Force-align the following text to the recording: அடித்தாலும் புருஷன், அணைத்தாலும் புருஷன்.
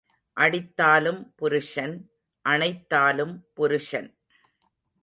அடித்தாலும் 0.37 1.19
புருஷன், 1.35 1.95
அணைத்தாலும் 2.45 3.35
புருஷன். 3.53 4.09